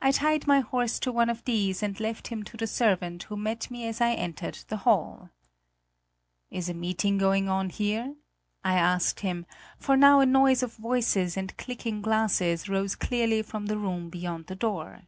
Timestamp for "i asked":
8.62-9.18